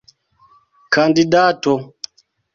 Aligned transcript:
kandidato 0.93 1.73